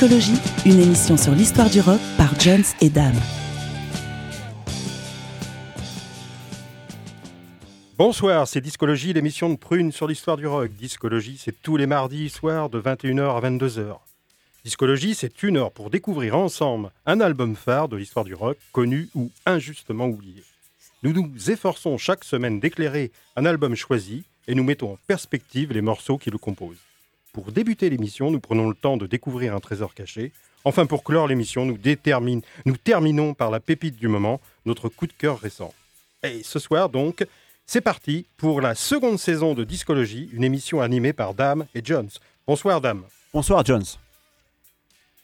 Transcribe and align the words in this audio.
Discologie, 0.00 0.40
une 0.64 0.78
émission 0.78 1.16
sur 1.16 1.32
l'histoire 1.32 1.68
du 1.68 1.80
rock 1.80 1.98
par 2.16 2.38
Jones 2.38 2.62
et 2.80 2.88
Dame. 2.88 3.16
Bonsoir, 7.96 8.46
c'est 8.46 8.60
Discologie, 8.60 9.12
l'émission 9.12 9.50
de 9.50 9.56
Prune 9.56 9.90
sur 9.90 10.06
l'histoire 10.06 10.36
du 10.36 10.46
rock. 10.46 10.70
Discologie, 10.78 11.36
c'est 11.36 11.62
tous 11.62 11.76
les 11.76 11.86
mardis 11.86 12.28
soirs 12.28 12.70
de 12.70 12.80
21h 12.80 13.38
à 13.38 13.50
22h. 13.50 13.96
Discologie, 14.64 15.16
c'est 15.16 15.42
une 15.42 15.56
heure 15.56 15.72
pour 15.72 15.90
découvrir 15.90 16.36
ensemble 16.36 16.92
un 17.04 17.20
album 17.20 17.56
phare 17.56 17.88
de 17.88 17.96
l'histoire 17.96 18.24
du 18.24 18.34
rock, 18.34 18.56
connu 18.70 19.08
ou 19.16 19.32
injustement 19.46 20.06
oublié. 20.06 20.44
Nous 21.02 21.12
nous 21.12 21.50
efforçons 21.50 21.98
chaque 21.98 22.22
semaine 22.22 22.60
d'éclairer 22.60 23.10
un 23.34 23.44
album 23.44 23.74
choisi 23.74 24.22
et 24.46 24.54
nous 24.54 24.62
mettons 24.62 24.92
en 24.92 24.98
perspective 25.08 25.72
les 25.72 25.82
morceaux 25.82 26.18
qui 26.18 26.30
le 26.30 26.38
composent. 26.38 26.87
Pour 27.38 27.52
débuter 27.52 27.88
l'émission, 27.88 28.32
nous 28.32 28.40
prenons 28.40 28.68
le 28.68 28.74
temps 28.74 28.96
de 28.96 29.06
découvrir 29.06 29.54
un 29.54 29.60
trésor 29.60 29.94
caché. 29.94 30.32
Enfin, 30.64 30.86
pour 30.86 31.04
clore 31.04 31.28
l'émission, 31.28 31.64
nous, 31.64 31.78
nous 32.64 32.76
terminons 32.76 33.32
par 33.32 33.52
la 33.52 33.60
pépite 33.60 33.96
du 33.96 34.08
moment, 34.08 34.40
notre 34.66 34.88
coup 34.88 35.06
de 35.06 35.12
cœur 35.12 35.38
récent. 35.38 35.72
Et 36.24 36.42
ce 36.42 36.58
soir, 36.58 36.88
donc, 36.88 37.24
c'est 37.64 37.80
parti 37.80 38.26
pour 38.38 38.60
la 38.60 38.74
seconde 38.74 39.20
saison 39.20 39.54
de 39.54 39.62
Discologie, 39.62 40.28
une 40.32 40.42
émission 40.42 40.80
animée 40.80 41.12
par 41.12 41.32
Dame 41.32 41.66
et 41.76 41.80
Jones. 41.84 42.10
Bonsoir 42.44 42.80
Dame. 42.80 43.04
Bonsoir 43.32 43.64
Jones. 43.64 43.86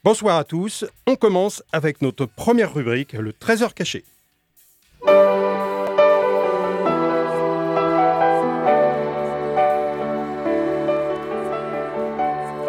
Bonsoir 0.04 0.38
à 0.38 0.44
tous. 0.44 0.84
On 1.08 1.16
commence 1.16 1.64
avec 1.72 2.00
notre 2.00 2.26
première 2.26 2.72
rubrique, 2.72 3.14
le 3.14 3.32
trésor 3.32 3.74
caché. 3.74 4.04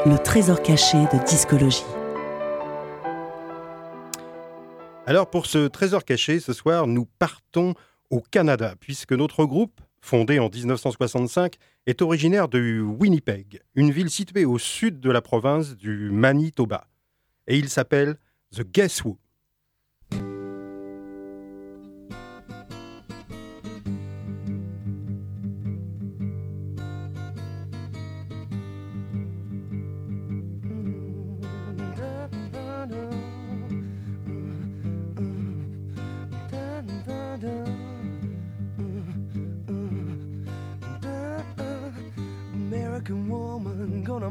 Le 0.07 0.19
trésor 0.19 0.61
caché 0.61 0.99
de 0.99 1.25
Discologie. 1.25 1.81
Alors 5.07 5.27
pour 5.31 5.47
ce 5.47 5.67
trésor 5.67 6.05
caché, 6.05 6.39
ce 6.39 6.53
soir, 6.53 6.85
nous 6.85 7.07
partons 7.17 7.73
au 8.11 8.19
Canada, 8.19 8.75
puisque 8.79 9.13
notre 9.13 9.45
groupe, 9.45 9.81
fondé 10.01 10.37
en 10.37 10.47
1965, 10.47 11.55
est 11.87 12.03
originaire 12.03 12.47
de 12.49 12.81
Winnipeg, 12.81 13.63
une 13.73 13.89
ville 13.89 14.11
située 14.11 14.45
au 14.45 14.59
sud 14.59 14.99
de 14.99 15.09
la 15.09 15.23
province 15.23 15.75
du 15.75 16.11
Manitoba. 16.11 16.85
Et 17.47 17.57
il 17.57 17.69
s'appelle 17.69 18.17
The 18.55 18.61
Guess 18.61 19.03
Who. 19.05 19.17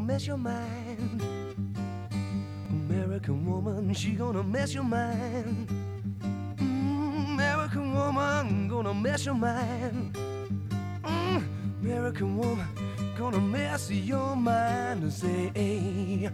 Mess 0.04 0.26
your 0.26 0.37
mind. 0.37 1.22
American 2.70 3.47
woman, 3.47 3.94
she 3.94 4.10
gonna 4.12 4.42
mess 4.42 4.75
your 4.75 4.84
mind. 4.84 5.69
Mm, 6.56 7.34
American 7.34 7.94
woman, 7.94 8.69
gonna 8.69 8.93
mess 8.93 9.25
your 9.25 9.34
mind. 9.34 10.14
Mm, 11.04 11.43
American 11.81 12.37
woman, 12.37 12.66
gonna 13.16 13.41
mess 13.41 13.91
your 13.91 14.37
mind. 14.37 15.10
Say 15.10 15.50
A, 15.56 16.31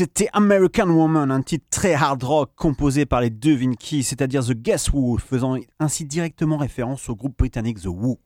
C'était 0.00 0.30
American 0.32 0.88
Woman, 0.88 1.30
un 1.30 1.42
titre 1.42 1.66
très 1.68 1.92
hard 1.92 2.22
rock 2.22 2.52
composé 2.56 3.04
par 3.04 3.20
les 3.20 3.28
deux 3.28 3.54
Vinky, 3.54 4.02
c'est-à-dire 4.02 4.42
The 4.42 4.54
Guess 4.54 4.94
Who, 4.94 5.18
faisant 5.18 5.58
ainsi 5.78 6.06
directement 6.06 6.56
référence 6.56 7.10
au 7.10 7.14
groupe 7.14 7.36
britannique 7.36 7.82
The 7.82 7.88
Who. 7.88 8.18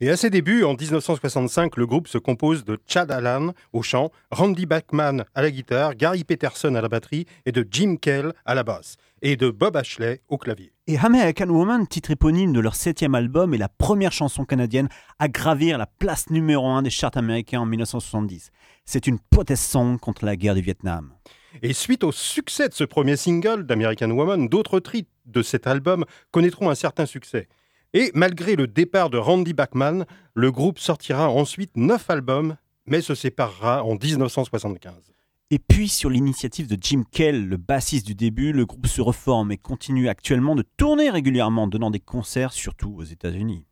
Et 0.00 0.10
à 0.10 0.18
ses 0.18 0.28
débuts, 0.28 0.64
en 0.64 0.74
1965, 0.74 1.78
le 1.78 1.86
groupe 1.86 2.08
se 2.08 2.18
compose 2.18 2.66
de 2.66 2.78
Chad 2.86 3.10
Allan 3.10 3.54
au 3.72 3.80
chant, 3.80 4.10
Randy 4.32 4.66
Bachman 4.66 5.24
à 5.34 5.40
la 5.40 5.50
guitare, 5.50 5.94
Gary 5.94 6.24
Peterson 6.24 6.74
à 6.74 6.82
la 6.82 6.90
batterie 6.90 7.24
et 7.46 7.52
de 7.52 7.66
Jim 7.70 7.96
Kell 7.96 8.34
à 8.44 8.54
la 8.54 8.62
basse, 8.62 8.96
et 9.22 9.36
de 9.36 9.48
Bob 9.48 9.78
Ashley 9.78 10.20
au 10.28 10.36
clavier. 10.36 10.74
Et 10.86 10.98
American 10.98 11.48
Woman, 11.48 11.86
titre 11.86 12.10
éponyme 12.10 12.52
de 12.52 12.60
leur 12.60 12.74
septième 12.74 13.14
album, 13.14 13.54
est 13.54 13.58
la 13.58 13.70
première 13.70 14.12
chanson 14.12 14.44
canadienne 14.44 14.90
à 15.18 15.28
gravir 15.28 15.78
la 15.78 15.86
place 15.86 16.28
numéro 16.28 16.66
1 16.66 16.82
des 16.82 16.90
charts 16.90 17.16
américains 17.16 17.60
en 17.60 17.66
1970. 17.66 18.50
C'est 18.84 19.06
une 19.06 19.18
protest 19.18 19.64
song 19.64 19.98
contre 19.98 20.24
la 20.24 20.36
guerre 20.36 20.54
du 20.54 20.60
Vietnam. 20.60 21.12
Et 21.62 21.72
suite 21.72 22.04
au 22.04 22.12
succès 22.12 22.68
de 22.68 22.74
ce 22.74 22.84
premier 22.84 23.16
single 23.16 23.64
d'American 23.64 24.10
Woman, 24.10 24.48
d'autres 24.48 24.80
titres 24.80 25.10
de 25.26 25.42
cet 25.42 25.66
album 25.66 26.04
connaîtront 26.30 26.68
un 26.68 26.74
certain 26.74 27.06
succès. 27.06 27.48
Et 27.92 28.10
malgré 28.14 28.56
le 28.56 28.66
départ 28.66 29.08
de 29.08 29.18
Randy 29.18 29.52
Bachman, 29.52 30.04
le 30.34 30.50
groupe 30.50 30.78
sortira 30.78 31.30
ensuite 31.30 31.76
neuf 31.76 32.10
albums, 32.10 32.56
mais 32.86 33.00
se 33.00 33.14
séparera 33.14 33.84
en 33.84 33.94
1975. 33.94 35.14
Et 35.50 35.58
puis, 35.58 35.88
sur 35.88 36.10
l'initiative 36.10 36.66
de 36.66 36.76
Jim 36.80 37.04
Kell, 37.10 37.46
le 37.46 37.56
bassiste 37.56 38.06
du 38.06 38.14
début, 38.14 38.52
le 38.52 38.66
groupe 38.66 38.86
se 38.86 39.00
reforme 39.00 39.52
et 39.52 39.58
continue 39.58 40.08
actuellement 40.08 40.56
de 40.56 40.64
tourner 40.76 41.10
régulièrement, 41.10 41.68
donnant 41.68 41.90
des 41.90 42.00
concerts 42.00 42.52
surtout 42.52 42.94
aux 42.96 43.04
États-Unis. 43.04 43.64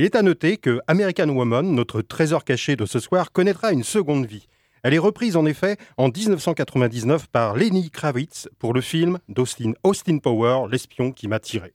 Il 0.00 0.06
est 0.06 0.16
à 0.16 0.22
noter 0.22 0.56
que 0.56 0.80
American 0.86 1.28
Woman, 1.28 1.74
notre 1.74 2.00
trésor 2.00 2.42
caché 2.44 2.74
de 2.74 2.86
ce 2.86 2.98
soir, 3.00 3.32
connaîtra 3.32 3.70
une 3.70 3.82
seconde 3.82 4.24
vie. 4.24 4.46
Elle 4.82 4.94
est 4.94 4.98
reprise 4.98 5.36
en 5.36 5.44
effet 5.44 5.76
en 5.98 6.08
1999 6.08 7.26
par 7.26 7.54
Lenny 7.54 7.90
Kravitz 7.90 8.48
pour 8.58 8.72
le 8.72 8.80
film 8.80 9.18
d'Austin 9.28 9.72
Austin 9.82 10.16
Power, 10.16 10.70
L'espion 10.70 11.12
qui 11.12 11.28
m'a 11.28 11.38
tiré. 11.38 11.74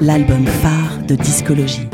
L'album 0.00 0.46
phare 0.46 0.98
de 1.06 1.14
discologie. 1.14 1.86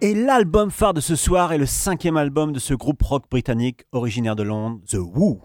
Et 0.00 0.14
l'album 0.14 0.70
phare 0.70 0.94
de 0.94 1.00
ce 1.00 1.16
soir 1.16 1.52
est 1.52 1.58
le 1.58 1.66
cinquième 1.66 2.16
album 2.16 2.52
de 2.52 2.60
ce 2.60 2.74
groupe 2.74 3.02
rock 3.02 3.24
britannique 3.28 3.80
originaire 3.90 4.36
de 4.36 4.44
Londres, 4.44 4.78
The 4.88 4.98
Who. 4.98 5.40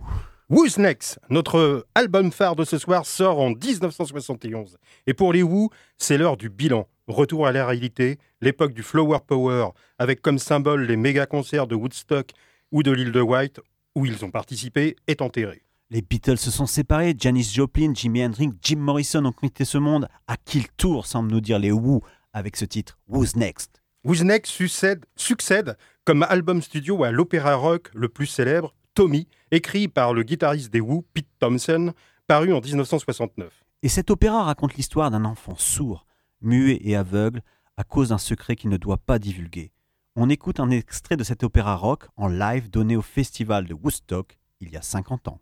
Who's 0.50 0.78
Next 0.78 1.20
Notre 1.30 1.88
album 1.96 2.30
phare 2.30 2.58
de 2.58 2.66
ce 2.66 2.78
soir 2.78 3.06
sort 3.06 3.40
en 3.40 3.52
1971. 3.52 4.78
Et 5.08 5.14
pour 5.14 5.32
les 5.32 5.42
Who, 5.42 5.70
c'est 5.98 6.18
l'heure 6.18 6.36
du 6.36 6.50
bilan. 6.50 6.86
Retour 7.08 7.48
à 7.48 7.54
la 7.54 7.66
réalité, 7.66 8.20
l'époque 8.42 8.74
du 8.74 8.84
Flower 8.84 9.20
Power, 9.26 9.70
avec 10.00 10.22
comme 10.22 10.40
symbole 10.40 10.84
les 10.86 10.98
méga 10.98 11.26
concerts 11.26 11.66
de 11.66 11.76
Woodstock 11.76 12.32
ou 12.74 12.84
de 12.84 12.92
l'île 12.92 13.14
de 13.14 13.22
White, 13.22 13.62
où 13.96 14.06
ils 14.06 14.26
ont 14.26 14.32
participé, 14.32 14.98
est 15.08 15.22
enterré. 15.22 15.64
Les 15.90 16.02
Beatles 16.02 16.38
se 16.38 16.52
sont 16.52 16.66
séparés, 16.66 17.16
Janis 17.18 17.52
Joplin, 17.54 17.94
Jimi 17.94 18.26
Hendrix, 18.26 18.50
Jim 18.62 18.80
Morrison 18.80 19.24
ont 19.24 19.32
quitté 19.32 19.64
ce 19.64 19.78
monde. 19.78 20.10
À 20.28 20.36
qui 20.36 20.60
le 20.60 20.68
tour 20.76 21.06
semble 21.06 21.32
nous 21.32 21.42
dire 21.42 21.60
les 21.60 21.72
Who 21.72 22.02
avec 22.34 22.58
ce 22.58 22.66
titre 22.66 23.00
Who's 23.08 23.38
Next? 23.38 23.82
Who's 24.04 24.24
Next 24.24 24.52
succède, 24.52 25.06
succède 25.16 25.78
comme 26.04 26.24
album 26.24 26.62
studio 26.62 27.06
à 27.06 27.12
l'opéra 27.12 27.56
rock 27.56 27.90
le 27.94 28.10
plus 28.10 28.26
célèbre, 28.28 28.74
Tommy, 28.94 29.28
écrit 29.52 29.88
par 29.88 30.14
le 30.14 30.24
guitariste 30.24 30.72
des 30.72 30.80
Who, 30.80 31.04
Pete 31.14 31.28
Thompson, 31.40 31.94
paru 32.28 32.54
en 32.54 32.62
1969. 32.62 33.52
Et 33.82 33.90
cet 33.90 34.12
opéra 34.12 34.44
raconte 34.44 34.76
l'histoire 34.76 35.10
d'un 35.10 35.26
enfant 35.26 35.56
sourd, 35.56 36.06
muet 36.42 36.80
et 36.82 36.96
aveugle 36.96 37.42
à 37.76 37.84
cause 37.84 38.10
d'un 38.10 38.18
secret 38.18 38.56
qu'il 38.56 38.70
ne 38.70 38.78
doit 38.78 38.98
pas 38.98 39.20
divulguer. 39.20 39.72
On 40.16 40.30
écoute 40.30 40.60
un 40.60 40.70
extrait 40.70 41.18
de 41.18 41.24
cet 41.24 41.44
opéra 41.44 41.76
rock 41.76 42.06
en 42.18 42.28
live 42.28 42.70
donné 42.70 42.96
au 42.96 43.02
festival 43.02 43.66
de 43.66 43.74
Woodstock 43.74 44.38
il 44.60 44.70
y 44.70 44.78
a 44.78 44.82
50 44.82 45.28
ans. 45.28 45.42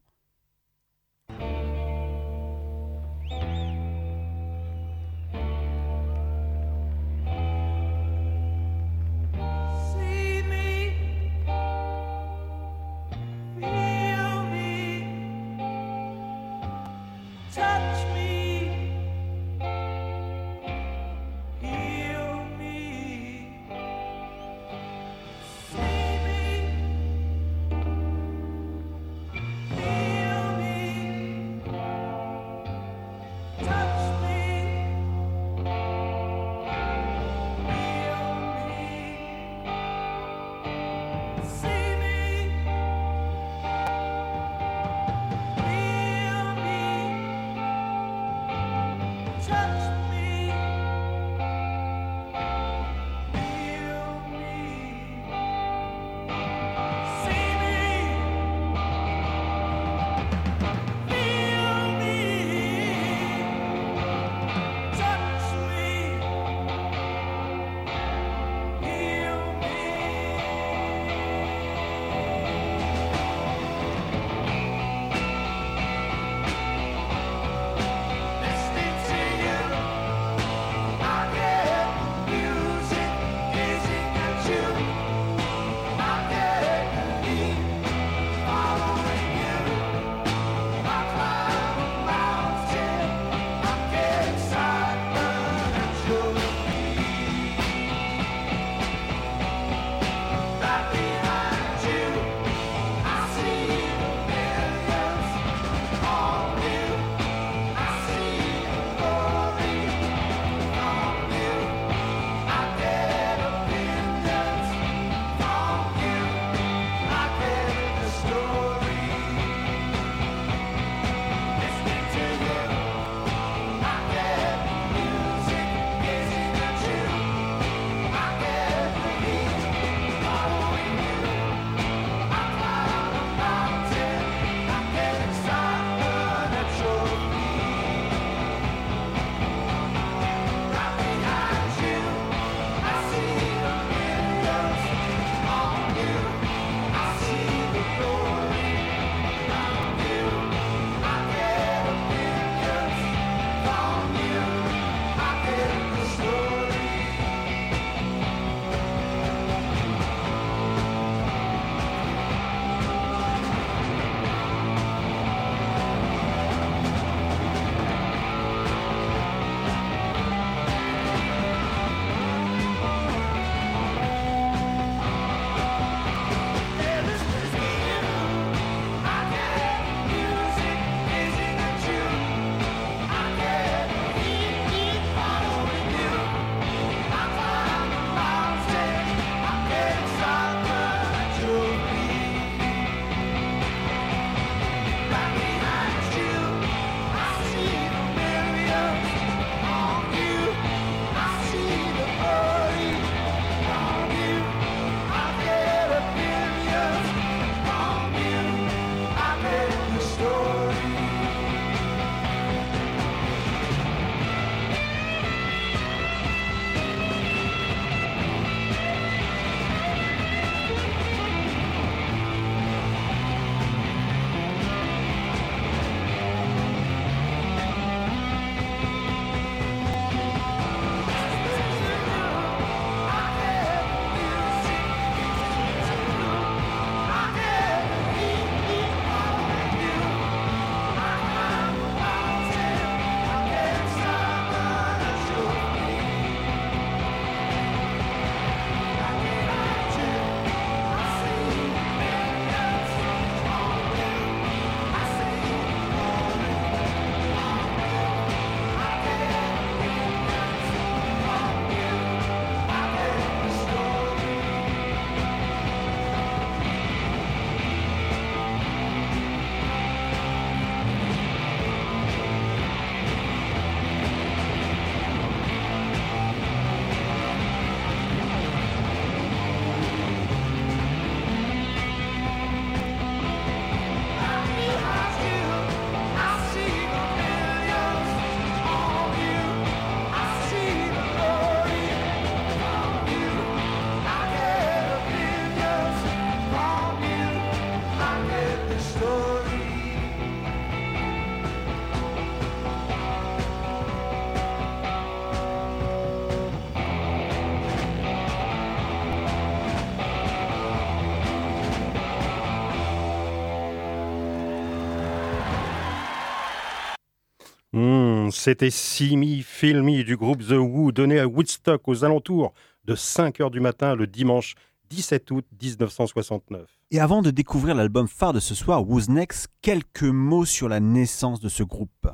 C'était 318.42 318.72
Simi 318.72 319.44
Filmy 319.44 320.04
du 320.04 320.18
groupe 320.18 320.42
The 320.42 320.54
Who 320.54 320.92
donné 320.92 321.20
à 321.20 321.28
Woodstock 321.28 321.88
aux 321.88 322.04
alentours 322.04 322.56
de 322.86 322.96
5 322.96 323.40
heures 323.40 323.52
du 323.52 323.60
matin 323.60 323.94
le 323.94 324.08
dimanche 324.08 324.56
17 324.90 325.30
août 325.30 325.46
1969. 325.62 326.68
Et 326.90 327.00
avant 327.00 327.22
de 327.22 327.30
découvrir 327.30 327.76
l'album 327.76 328.08
phare 328.08 328.34
de 328.34 328.40
ce 328.40 328.56
soir, 328.56 328.90
Who's 328.90 329.10
Next, 329.10 329.50
quelques 329.62 330.02
mots 330.02 330.46
sur 330.46 330.70
la 330.70 330.80
naissance 330.80 331.40
de 331.40 331.50
ce 331.50 331.62
groupe. 331.62 332.08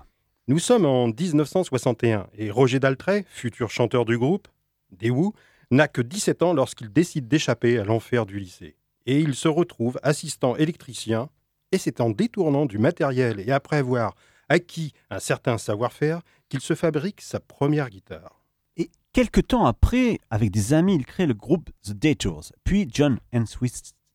Nous 0.50 0.60
sommes 0.60 0.86
en 0.86 1.08
1961 1.08 2.28
et 2.38 2.52
Roger 2.52 2.82
Daltrey, 2.82 3.24
futur 3.30 3.72
chanteur 3.72 4.04
du 4.04 4.18
groupe, 4.18 4.50
des 4.92 5.10
Who, 5.10 5.34
n'a 5.72 5.88
que 5.88 6.02
17 6.02 6.44
ans 6.44 6.54
lorsqu'il 6.54 6.92
décide 6.92 7.30
d'échapper 7.30 7.80
à 7.80 7.86
l'enfer 7.86 8.26
du 8.26 8.38
lycée. 8.38 8.76
Et 9.06 9.22
il 9.22 9.34
se 9.34 9.48
retrouve 9.48 9.98
assistant 10.04 10.58
électricien, 10.58 11.30
et 11.72 11.78
c'est 11.78 12.02
en 12.02 12.10
détournant 12.10 12.66
du 12.66 12.80
matériel 12.80 13.40
et 13.40 13.54
après 13.54 13.78
avoir 13.78 14.14
acquis 14.50 14.94
un 15.10 15.20
certain 15.20 15.58
savoir-faire 15.58 16.22
qu'il 16.50 16.62
se 16.62 16.76
fabrique 16.76 17.22
sa 17.22 17.40
première 17.40 17.90
guitare. 17.90 18.44
Et 18.78 18.90
quelques 19.14 19.48
temps 19.48 19.66
après, 19.66 20.20
avec 20.30 20.52
des 20.52 20.74
amis, 20.74 20.96
il 20.96 21.06
crée 21.06 21.26
le 21.26 21.34
groupe 21.34 21.70
The 21.84 21.94
Detours. 21.94 22.52
Puis 22.64 22.88
John 22.92 23.20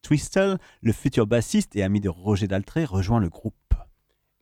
Twistle, 0.03 0.59
le 0.81 0.93
futur 0.93 1.27
bassiste 1.27 1.77
et 1.77 1.83
ami 1.83 2.01
de 2.01 2.09
Roger 2.09 2.47
Daltrey, 2.47 2.85
rejoint 2.85 3.21
le 3.21 3.29
groupe. 3.29 3.55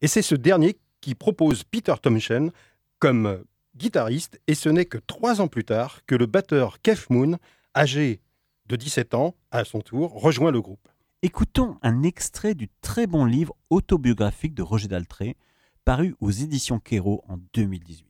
Et 0.01 0.09
c'est 0.09 0.23
ce 0.23 0.35
dernier 0.35 0.77
qui 1.01 1.15
propose 1.15 1.65
Peter 1.65 1.95
Tompkins 2.01 2.51
comme 2.99 3.45
guitariste, 3.77 4.41
et 4.47 4.55
ce 4.55 4.69
n'est 4.69 4.85
que 4.85 4.99
trois 4.99 5.41
ans 5.41 5.49
plus 5.49 5.65
tard 5.65 6.01
que 6.07 6.15
le 6.15 6.27
batteur 6.27 6.83
Kev 6.83 7.07
Moon, 7.09 7.39
âgé 7.75 8.21
de 8.67 8.77
17 8.77 9.15
ans, 9.15 9.35
à 9.51 9.65
son 9.65 9.81
tour, 9.81 10.13
rejoint 10.13 10.51
le 10.51 10.61
groupe. 10.61 10.87
Écoutons 11.23 11.79
un 11.83 12.03
extrait 12.03 12.55
du 12.55 12.69
très 12.83 13.07
bon 13.07 13.25
livre 13.25 13.55
autobiographique 13.71 14.55
de 14.55 14.63
Roger 14.63 14.89
Daltrey, 14.89 15.37
paru 15.85 16.15
aux 16.21 16.31
éditions 16.31 16.79
Kero 16.79 17.25
en 17.29 17.39
2018. 17.55 18.07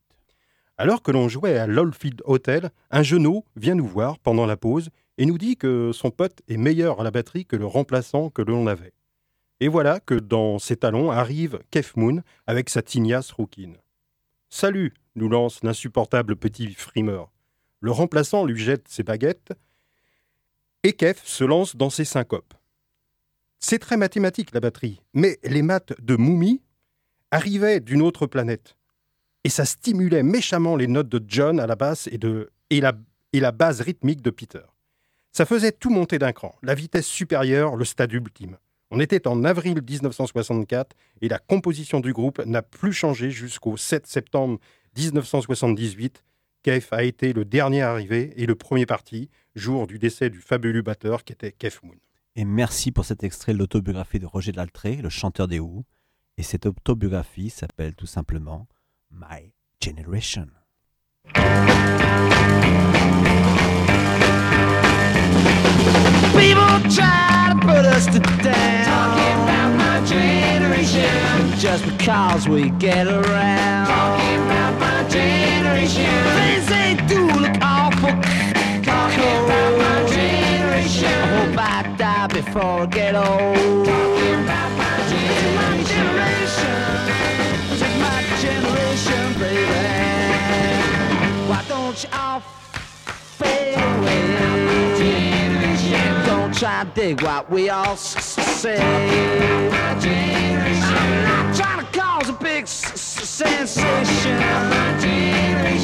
Alors 0.79 1.03
que 1.03 1.11
l'on 1.11 1.29
jouait 1.29 1.59
à 1.59 1.67
l'Oldfield 1.67 2.23
Hotel, 2.25 2.71
un 2.91 3.03
genou 3.03 3.45
vient 3.57 3.75
nous 3.75 3.87
voir 3.87 4.19
pendant 4.19 4.47
la 4.47 4.57
pause 4.57 4.89
et 5.19 5.27
nous 5.27 5.37
dit 5.37 5.57
que 5.57 5.93
son 5.93 6.11
pote 6.11 6.41
est 6.49 6.57
meilleur 6.57 7.01
à 7.01 7.05
la 7.05 7.11
batterie 7.11 7.45
que 7.45 7.57
le 7.57 7.67
remplaçant 7.67 8.31
que 8.31 8.41
l'on 8.41 8.67
avait. 8.67 8.95
Et 9.61 9.69
voilà 9.69 10.01
que 10.01 10.15
dans 10.15 10.59
ses 10.59 10.77
talons 10.77 11.11
arrive 11.11 11.61
Kev 11.71 11.91
Moon 11.97 12.23
avec 12.47 12.71
sa 12.71 12.81
tignasse 12.81 13.31
rouquine. 13.31 13.77
Salut, 14.49 14.95
nous 15.17 15.29
lance 15.29 15.63
l'insupportable 15.63 16.35
petit 16.37 16.73
frimeur. 16.73 17.31
Le 17.81 17.91
remplaçant 17.91 18.47
lui 18.47 18.59
jette 18.59 18.89
ses 18.89 19.03
baguettes 19.03 19.53
et 20.83 20.95
Kev 20.95 21.21
se 21.25 21.45
lance 21.45 21.77
dans 21.77 21.91
ses 21.91 22.07
syncopes. 22.07 22.55
C'est 23.59 23.79
très 23.79 23.99
mathématique 23.99 24.55
la 24.55 24.61
batterie, 24.61 25.03
mais 25.13 25.39
les 25.45 25.61
maths 25.61 25.93
de 26.01 26.17
Moumi 26.17 26.63
arrivaient 27.31 27.81
d'une 27.81 28.03
autre 28.03 28.27
planète. 28.27 28.77
Et 29.45 29.49
ça 29.49 29.65
stimulait 29.65 30.23
méchamment 30.23 30.77
les 30.77 30.87
notes 30.87 31.09
de 31.09 31.23
John 31.27 31.61
à 31.61 31.67
la 31.67 31.77
basse 31.77 32.09
et, 32.13 32.19
de, 32.19 32.51
et, 32.71 32.81
la, 32.81 32.93
et 33.33 33.41
la 33.41 33.53
base 33.53 33.81
rythmique 33.81 34.23
de 34.23 34.31
Peter. 34.31 34.63
Ça 35.33 35.47
faisait 35.47 35.73
tout 35.73 35.91
monter 35.91 36.19
d'un 36.19 36.33
cran, 36.33 36.55
la 36.63 36.75
vitesse 36.75 37.07
supérieure, 37.07 37.77
le 37.77 37.85
stade 37.85 38.13
ultime. 38.13 38.57
On 38.91 38.99
était 38.99 39.29
en 39.29 39.45
avril 39.45 39.81
1964 39.89 40.97
et 41.23 41.29
la 41.29 41.39
composition 41.39 42.01
du 42.01 42.13
groupe 42.13 42.45
n'a 42.45 42.63
plus 42.63 42.93
changé 42.93 43.31
jusqu'au 43.31 43.77
7 43.77 44.07
septembre 44.07 44.59
1978. 44.97 46.25
Kev 46.63 46.87
a 46.91 47.05
été 47.05 47.33
le 47.33 47.45
dernier 47.45 47.83
arrivé 47.83 48.33
et 48.37 48.47
le 48.47 48.57
premier 48.57 48.87
parti, 48.87 49.31
jour 49.55 49.87
du 49.87 49.99
décès 49.99 50.29
du 50.29 50.41
fabuleux 50.41 50.83
batteur 50.83 51.25
qui 51.25 51.33
était 51.33 51.53
Kev 51.53 51.77
Moon. 51.85 51.95
Et 52.35 52.45
merci 52.45 52.91
pour 52.91 53.05
cet 53.05 53.23
extrait 53.23 53.53
de 53.53 53.59
l'autobiographie 53.59 54.19
de 54.19 54.27
Roger 54.27 54.53
Daltrey, 54.53 54.97
le 54.97 55.09
chanteur 55.09 55.47
des 55.47 55.61
Who. 55.61 55.85
Et 56.41 56.43
cette 56.43 56.65
autobiographie 56.65 57.51
s'appelle 57.51 57.93
tout 57.95 58.07
simplement 58.07 58.67
My 59.11 59.53
Generation. 59.79 60.47
People 66.33 66.81
try 66.89 67.51
to 67.51 67.57
put 67.61 67.85
us 67.85 68.07
to 68.07 68.21
down. 68.43 68.87
Talking 68.87 69.37
about 69.43 69.77
my 69.77 70.01
generation. 70.07 71.59
Just 71.59 71.85
because 71.85 72.49
we 72.49 72.71
get 72.79 73.07
around. 73.07 73.89
Talking 73.89 74.41
about 74.47 74.81
my 74.81 75.05
generation. 75.11 76.09
Things 76.41 76.67
they 76.69 76.97
do 77.07 77.27
look 77.39 77.55
awful. 77.61 78.17
Talking 78.83 79.45
about 79.45 79.77
my 79.77 80.09
generation. 80.09 81.05
I 81.05 81.27
hope 81.37 81.59
I 81.59 81.97
die 81.99 82.27
before 82.29 82.63
I 82.63 82.87
get 82.87 83.15
old. 83.15 83.85
Talking 83.85 84.45
about 84.45 84.80
baby. 89.41 89.65
Why 91.49 91.65
don't 91.67 92.03
you 92.03 92.11
all 92.13 92.41
fade 92.41 93.75
away? 93.75 94.21
Don't 96.27 96.55
try 96.55 96.85
to 96.85 96.91
dig 96.95 97.23
what 97.23 97.51
we 97.51 97.71
all 97.71 97.97
say. 97.97 98.79
I'm 98.79 99.71
not 101.25 101.57
trying 101.57 101.81
to 101.85 101.99
cause 101.99 102.29
a 102.29 102.33
big 102.35 102.67
sensation. 102.69 104.37
I'm 104.43 105.01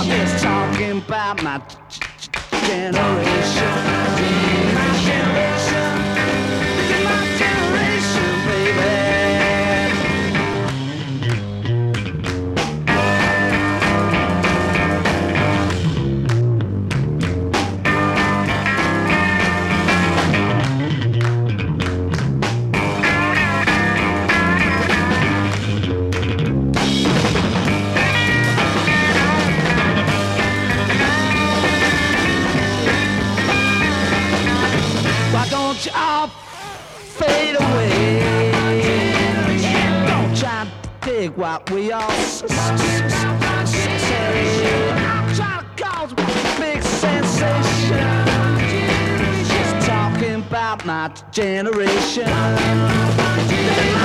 just 0.07 0.45
talking 0.45 0.99
about 0.99 1.43
my 1.43 1.59
generation. 2.69 3.75
My 4.75 4.87
generation. 5.07 5.56
To 41.59 41.65
dig 41.65 41.71
what 41.71 41.71
we 41.71 41.93
all 41.93 42.11
s- 42.11 42.43
s- 42.43 42.51
s- 42.51 43.13
s- 43.13 43.73
say. 44.09 44.91
I'm 44.93 45.35
trying 45.35 45.61
to 45.77 45.83
cause 45.83 46.13
a 46.13 46.61
big 46.61 46.83
sensation. 46.83 48.27
Just 49.49 49.87
talking 49.87 50.35
about 50.43 50.85
my 50.85 51.11
generation. 51.31 52.25
This 52.25 52.31
is 52.31 53.17
my 53.17 53.47
generation. 53.49 53.96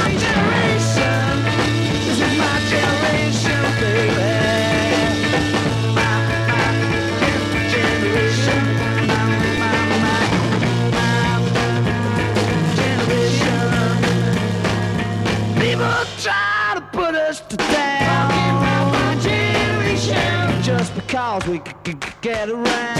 C- 22.21 22.29
c- 22.29 22.29
c- 22.29 22.29
get 22.29 22.49
around. 22.49 22.97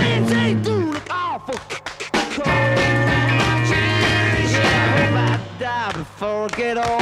Things 0.00 0.30
they 0.30 0.54
do 0.54 0.92
look 0.92 1.08
awful 1.10 1.54
c- 1.54 1.76
c- 1.98 2.10
cold. 2.36 2.48
I 4.60 4.66
hope 4.94 5.14
I 5.14 5.40
die 5.58 5.92
before 5.92 6.44
I 6.44 6.48
get 6.56 6.76
old. 6.78 6.97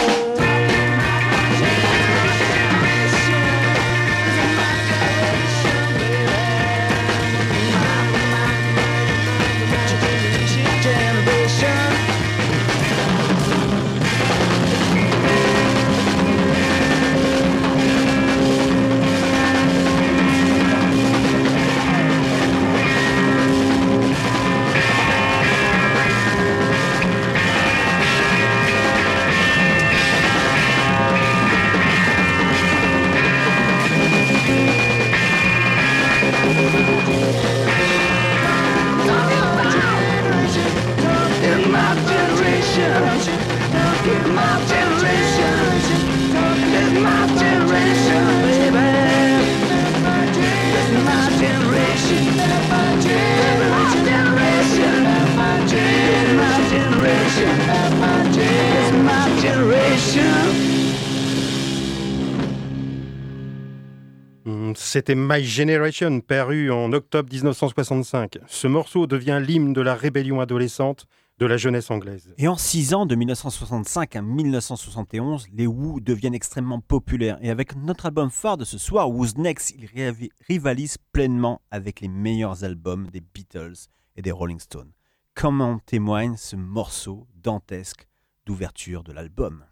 C'était 64.86 65.14
My 65.14 65.44
Generation, 65.44 66.20
paru 66.20 66.70
en 66.70 66.92
octobre 66.92 67.28
1965. 67.32 68.38
Ce 68.46 68.66
morceau 68.66 69.06
devient 69.06 69.42
l'hymne 69.44 69.72
de 69.72 69.80
la 69.80 69.94
rébellion 69.94 70.40
adolescente 70.40 71.06
de 71.38 71.44
la 71.46 71.56
jeunesse 71.58 71.90
anglaise. 71.90 72.32
Et 72.38 72.48
en 72.48 72.56
six 72.56 72.94
ans, 72.94 73.04
de 73.04 73.14
1965 73.14 74.16
à 74.16 74.22
1971, 74.22 75.48
les 75.52 75.66
Who 75.66 76.00
deviennent 76.00 76.34
extrêmement 76.34 76.80
populaires. 76.80 77.38
Et 77.42 77.50
avec 77.50 77.76
notre 77.76 78.06
album 78.06 78.30
phare 78.30 78.56
de 78.56 78.64
ce 78.64 78.78
soir, 78.78 79.10
Who's 79.10 79.36
Next, 79.36 79.70
ils 79.76 79.84
riv- 79.86 80.30
rivalisent 80.48 80.96
pleinement 81.12 81.60
avec 81.70 82.00
les 82.00 82.08
meilleurs 82.08 82.64
albums 82.64 83.08
des 83.08 83.20
Beatles 83.20 83.74
et 84.16 84.22
des 84.22 84.32
Rolling 84.32 84.60
Stones. 84.60 84.92
Comme 85.34 85.60
en 85.60 85.78
témoigne 85.78 86.36
ce 86.38 86.56
morceau 86.56 87.26
dantesque 87.34 88.08
d'ouverture 88.46 89.02
de 89.04 89.12
l'album? 89.12 89.64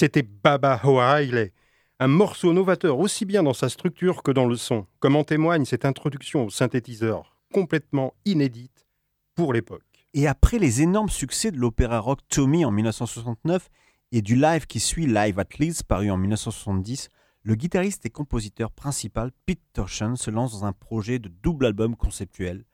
C'était 0.00 0.22
Baba 0.22 0.80
O'Reilly, 0.84 1.50
un 1.98 2.06
morceau 2.06 2.52
novateur 2.52 3.00
aussi 3.00 3.24
bien 3.24 3.42
dans 3.42 3.52
sa 3.52 3.68
structure 3.68 4.22
que 4.22 4.30
dans 4.30 4.46
le 4.46 4.54
son, 4.54 4.86
comme 5.00 5.16
en 5.16 5.24
témoigne 5.24 5.64
cette 5.64 5.84
introduction 5.84 6.44
au 6.44 6.50
synthétiseur, 6.50 7.36
complètement 7.52 8.14
inédite 8.24 8.86
pour 9.34 9.52
l'époque. 9.52 10.06
Et 10.14 10.28
après 10.28 10.60
les 10.60 10.82
énormes 10.82 11.08
succès 11.08 11.50
de 11.50 11.56
l'opéra 11.56 11.98
rock 11.98 12.20
Tommy 12.28 12.64
en 12.64 12.70
1969 12.70 13.70
et 14.12 14.22
du 14.22 14.36
live 14.36 14.66
qui 14.66 14.78
suit 14.78 15.08
Live 15.08 15.40
at 15.40 15.58
Leeds 15.58 15.82
paru 15.82 16.12
en 16.12 16.16
1970, 16.16 17.08
le 17.42 17.56
guitariste 17.56 18.06
et 18.06 18.10
compositeur 18.10 18.70
principal 18.70 19.32
Pete 19.46 19.64
Townshend 19.72 20.14
se 20.14 20.30
lance 20.30 20.52
dans 20.52 20.64
un 20.64 20.72
projet 20.72 21.18
de 21.18 21.28
double 21.28 21.66
album 21.66 21.96
conceptuel, 21.96 22.64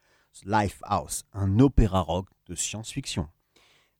Lifehouse, 0.44 1.24
un 1.32 1.58
opéra 1.58 2.00
rock 2.00 2.26
de 2.48 2.54
science-fiction. 2.54 3.28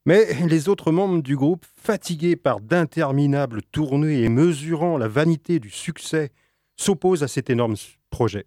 Mais 0.06 0.46
les 0.46 0.68
autres 0.68 0.92
membres 0.92 1.22
du 1.22 1.36
groupe, 1.36 1.64
fatigués 1.76 2.36
par 2.36 2.60
d'interminables 2.60 3.62
tournées 3.62 4.22
et 4.22 4.28
mesurant 4.28 4.98
la 4.98 5.08
vanité 5.08 5.58
du 5.58 5.70
succès, 5.70 6.30
s'opposent 6.76 7.22
à 7.22 7.28
cet 7.28 7.48
énorme 7.48 7.76
projet. 8.10 8.46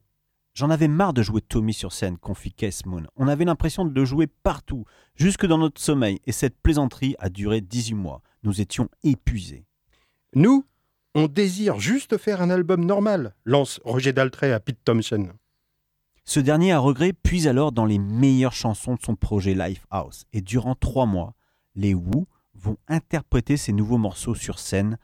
J'en 0.53 0.69
avais 0.69 0.87
marre 0.87 1.13
de 1.13 1.21
jouer 1.21 1.41
Tommy 1.41 1.73
sur 1.73 1.93
scène, 1.93 2.17
confie 2.17 2.51
Keith 2.51 2.85
Moon. 2.85 3.03
On 3.15 3.27
avait 3.27 3.45
l'impression 3.45 3.85
de 3.85 3.93
le 3.93 4.05
jouer 4.05 4.27
partout, 4.27 4.85
jusque 5.15 5.45
dans 5.45 5.57
notre 5.57 5.79
sommeil, 5.81 6.19
et 6.25 6.31
cette 6.31 6.59
plaisanterie 6.59 7.15
a 7.19 7.29
duré 7.29 7.61
18 7.61 7.93
mois. 7.93 8.21
Nous 8.43 8.59
étions 8.59 8.89
épuisés. 9.03 9.65
Nous, 10.33 10.65
on 11.15 11.27
désire 11.27 11.79
juste 11.79 12.17
faire 12.17 12.41
un 12.41 12.49
album 12.49 12.85
normal, 12.85 13.35
lance 13.45 13.79
Roger 13.83 14.13
Daltrey 14.13 14.51
à 14.51 14.59
Pete 14.59 14.83
Thompson. 14.83 15.29
Ce 16.25 16.39
dernier, 16.39 16.73
à 16.73 16.79
regret, 16.79 17.13
puise 17.13 17.47
alors 17.47 17.71
dans 17.71 17.85
les 17.85 17.99
meilleures 17.99 18.53
chansons 18.53 18.95
de 18.95 19.01
son 19.01 19.15
projet 19.15 19.53
Lifehouse. 19.53 20.25
Et 20.33 20.41
durant 20.41 20.75
trois 20.75 21.05
mois, 21.05 21.33
les 21.77 21.93
Who 21.93 22.27
vont 22.55 22.77
interpréter 22.87 23.55
ces 23.55 23.71
nouveaux 23.71 23.99
morceaux 23.99 24.35
sur 24.35 24.59
scène 24.59 24.97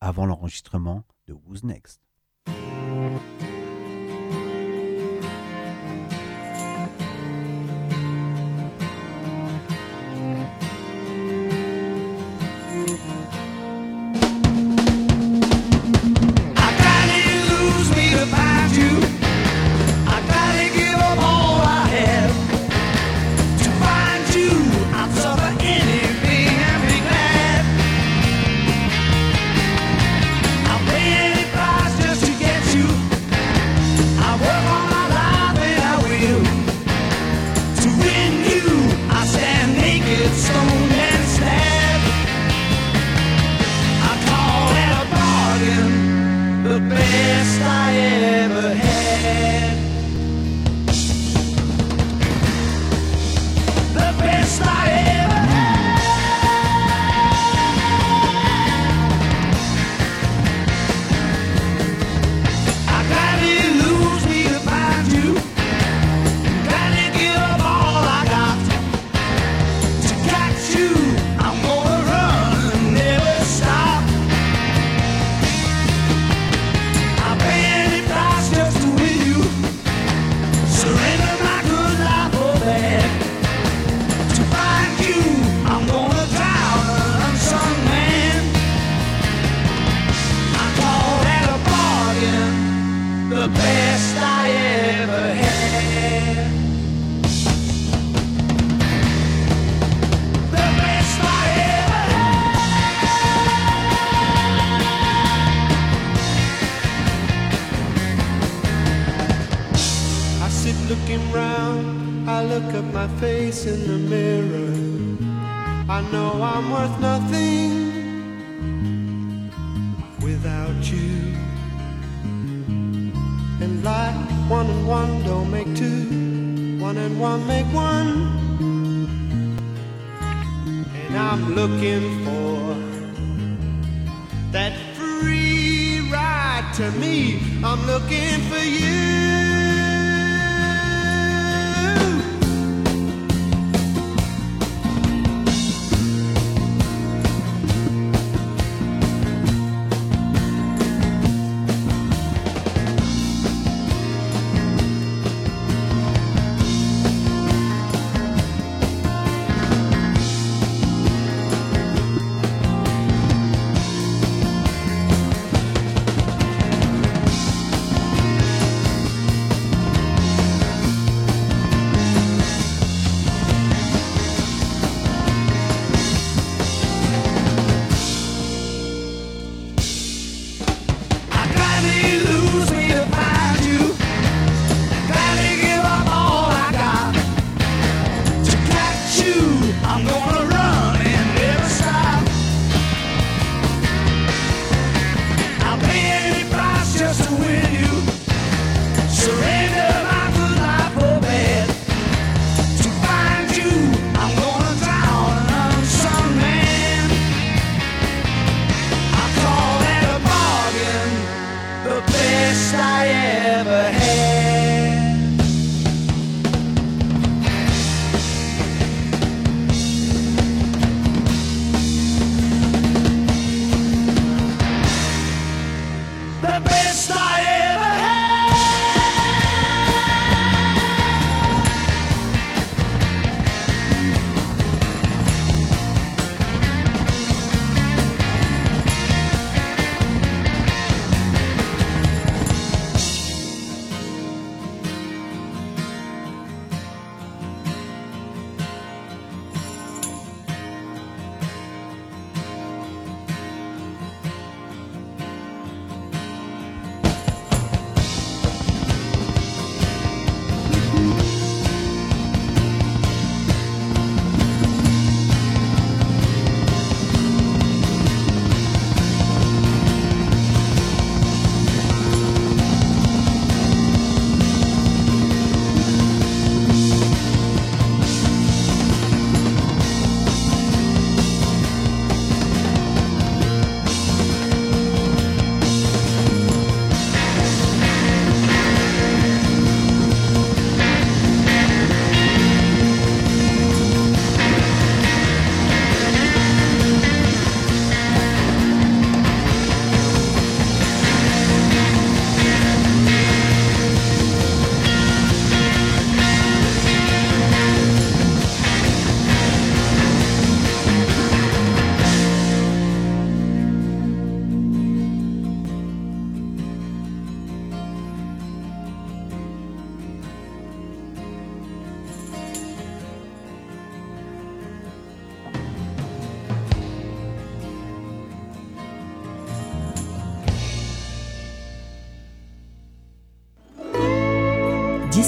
avant 0.00 0.26
l'enregistrement 0.26 1.04
de 1.26 1.32
Who's 1.32 1.62
Next. 1.62 2.05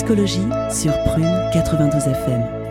Discologie 0.09 0.49
sur 0.71 0.92
Prune 1.05 1.51
92 1.53 2.07
FM. 2.07 2.67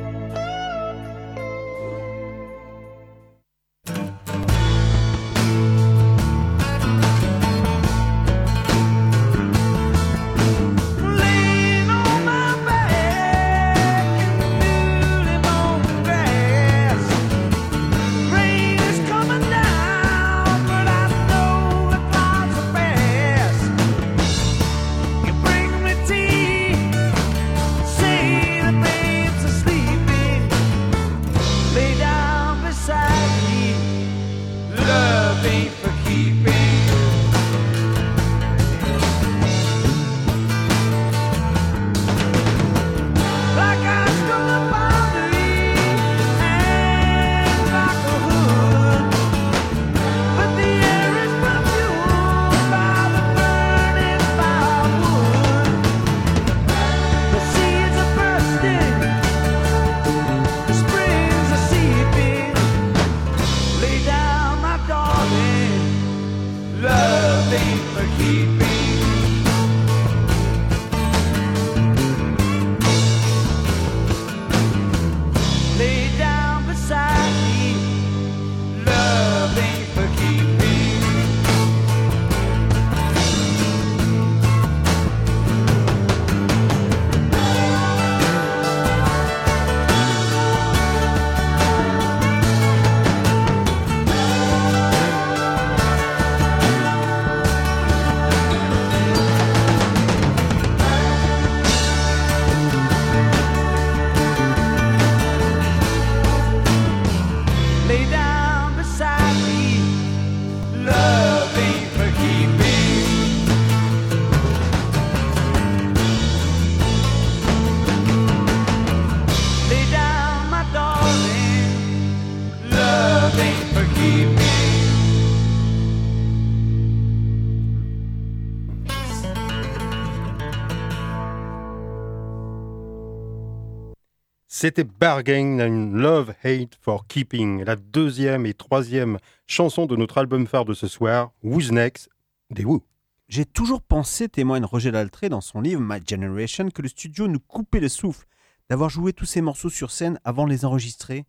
C'était 134.59 134.85
Bargain 134.85 135.59
and 135.59 135.95
Love 135.95 136.33
Hate 136.43 136.79
for 136.81 137.05
Keeping, 137.05 137.63
la 137.63 137.75
deuxième 137.75 138.47
et 138.47 138.55
troisième 138.55 139.19
chanson 139.45 139.85
de 139.85 139.95
notre 139.95 140.17
album 140.17 140.47
phare 140.47 140.65
de 140.65 140.73
ce 140.73 140.87
soir, 140.87 141.31
Who's 141.43 141.71
Next? 141.71 142.09
Des 142.49 142.65
Who. 142.65 142.81
J'ai 143.29 143.45
toujours 143.45 143.83
pensé, 143.83 144.27
témoigne 144.27 144.65
Roger 144.65 144.89
Daltré 144.89 145.29
dans 145.29 145.41
son 145.41 145.61
livre 145.61 145.83
My 145.83 145.99
Generation, 146.03 146.71
que 146.71 146.81
le 146.81 146.87
studio 146.87 147.27
nous 147.27 147.39
coupait 147.39 147.79
le 147.79 147.87
souffle. 147.87 148.25
D'avoir 148.67 148.89
joué 148.89 149.13
tous 149.13 149.25
ces 149.25 149.41
morceaux 149.41 149.69
sur 149.69 149.91
scène 149.91 150.19
avant 150.23 150.45
de 150.45 150.49
les 150.49 150.65
enregistrer 150.65 151.27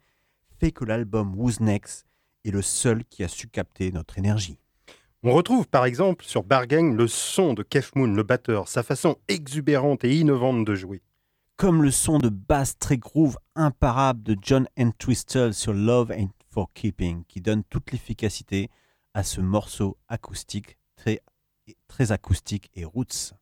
fait 0.59 0.73
que 0.73 0.87
l'album 0.87 1.39
Who's 1.39 1.61
Next 1.61 2.07
est 2.47 2.51
le 2.51 2.63
seul 2.63 3.05
qui 3.05 3.25
a 3.25 3.29
su 3.29 3.49
capter 3.49 3.93
notre 3.93 4.17
énergie. 4.17 4.59
On 5.23 5.35
retrouve 5.35 5.69
par 5.69 5.85
exemple 5.85 6.25
sur 6.25 6.45
Bargain 6.45 6.95
le 6.95 7.07
son 7.07 7.53
de 7.53 7.63
Kev 7.63 7.91
Moon, 7.95 8.15
le 8.15 8.23
batteur, 8.23 8.69
sa 8.69 8.83
façon 8.83 9.19
exubérante 9.29 10.03
et 10.03 10.17
innovante 10.17 10.65
de 10.65 10.75
jouer. 10.75 11.03
Comme 11.59 11.83
le 11.83 11.91
son 11.91 12.19
de 12.19 12.29
basse 12.29 12.79
très 12.79 12.99
groove 12.99 13.37
imparable 13.57 14.23
de 14.23 14.37
John 14.41 14.69
Entwistle 14.79 15.53
sur 15.53 15.75
Love 15.75 16.13
Ain't 16.13 16.31
for 16.49 16.73
Keeping, 16.73 17.25
qui 17.25 17.41
donne 17.41 17.65
toute 17.65 17.91
l'efficacité 17.91 18.71
à 19.13 19.25
ce 19.25 19.41
morceau 19.41 19.99
acoustique 20.07 20.79
très 20.95 22.13
acoustique 22.13 22.71
et 22.75 22.85
roots. 22.85 23.35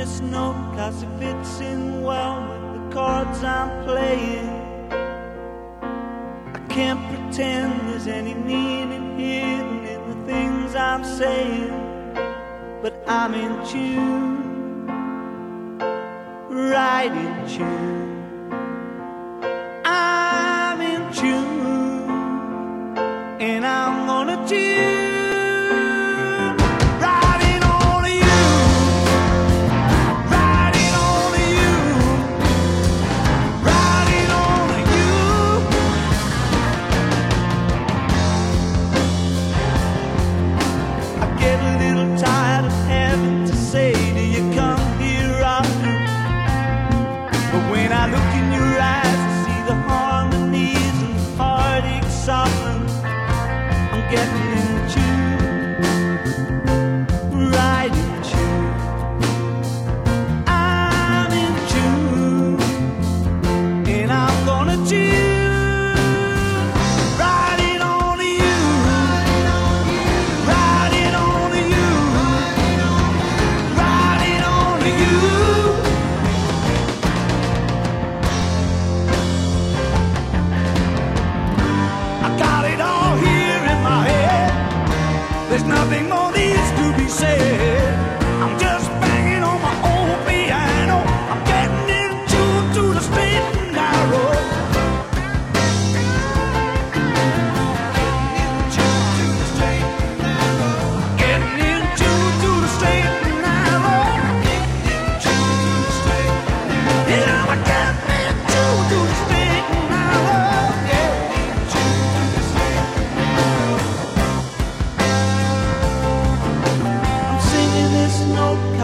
This 0.00 0.20
note 0.22 0.56
cause 0.74 1.02
it 1.02 1.10
fits 1.18 1.60
in 1.60 2.02
well 2.02 2.40
with 2.48 2.72
the 2.72 2.94
cards 2.94 3.44
I'm 3.44 3.84
playing. 3.84 4.48
I 6.54 6.60
can't 6.70 7.02
pretend 7.10 7.86
there's 7.86 8.06
any 8.06 8.32
meaning 8.32 9.18
hidden 9.18 9.84
in 9.84 10.00
the 10.10 10.18
things 10.24 10.74
I'm 10.74 11.04
saying, 11.04 11.68
but 12.80 12.94
I'm 13.06 13.34
in 13.34 13.52
tune, 13.66 14.86
right 16.48 17.12
in 17.12 17.46
tune. 17.46 18.09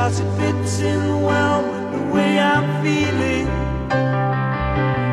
Cause 0.07 0.21
it 0.21 0.31
fits 0.39 0.79
in 0.79 1.21
well 1.21 1.63
with 1.69 1.91
the 1.91 2.15
way 2.15 2.39
I'm 2.39 2.67
feeling. 2.81 3.47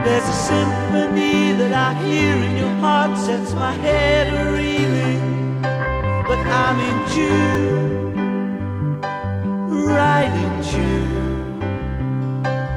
There's 0.04 0.30
a 0.30 0.38
symphony 0.50 1.54
that 1.54 1.74
I 1.74 1.96
hear 2.06 2.36
in 2.36 2.58
your 2.58 2.76
heart 2.84 3.18
sets 3.18 3.54
my 3.54 3.74
head 3.86 4.28
reeling. 4.54 5.62
But 6.28 6.46
I'm 6.62 6.78
in 6.90 6.98
June, 7.16 9.02
right 9.98 10.34
in 10.46 10.54
June. 10.72 11.64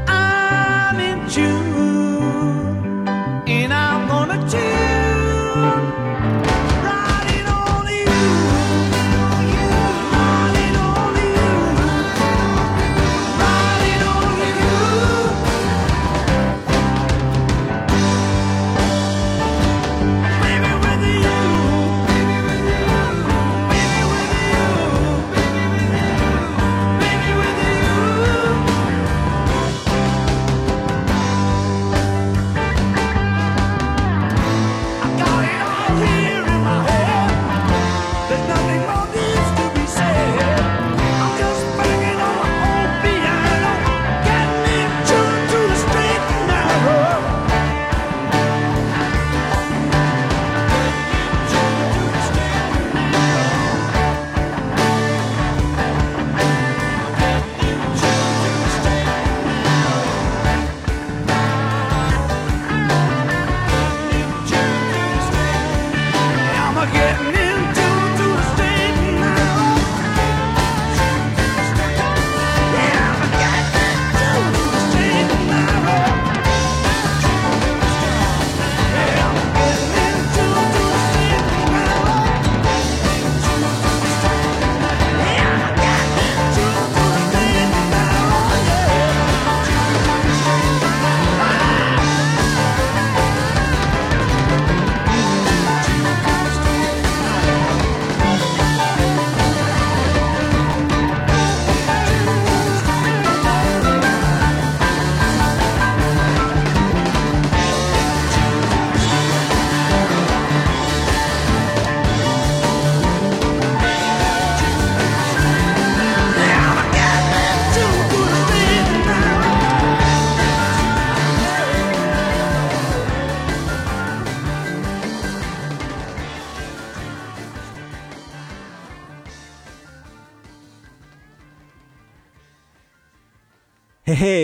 I'm 0.08 0.98
in 0.98 1.28
June, 1.28 1.75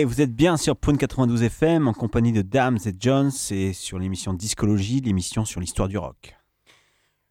Vous 0.05 0.19
êtes 0.19 0.35
bien 0.35 0.57
sur 0.57 0.75
Prune 0.75 0.97
92 0.97 1.43
FM 1.43 1.87
en 1.87 1.93
compagnie 1.93 2.33
de 2.33 2.41
Dams 2.41 2.77
et 2.85 2.93
Jones 2.99 3.31
et 3.51 3.71
sur 3.71 3.99
l'émission 3.99 4.33
Discologie, 4.33 4.99
l'émission 4.99 5.45
sur 5.45 5.61
l'histoire 5.61 5.87
du 5.87 5.97
rock. 5.97 6.35